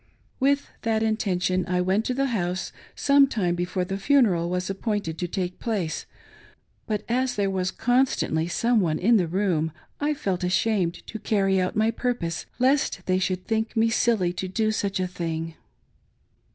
[0.39, 1.87] With that intention I 450 POOR CARRIES RING.
[1.87, 6.07] went to the house,, some time before the funeral was appointed to take place,
[6.87, 11.61] but, as there was constantly some one in, the room, I felt ashamed to carry
[11.61, 15.53] out my purpose, lest they should think me silly to do such a thing.